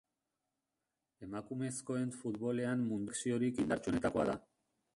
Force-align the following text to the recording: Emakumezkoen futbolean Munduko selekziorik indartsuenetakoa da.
Emakumezkoen 1.27 2.09
futbolean 2.21 2.81
Munduko 2.89 3.19
selekziorik 3.19 3.63
indartsuenetakoa 3.67 4.27
da. 4.33 4.39